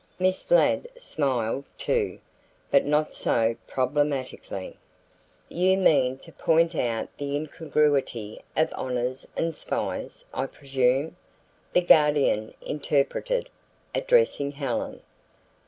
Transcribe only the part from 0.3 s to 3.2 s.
Ladd smiled, too, but not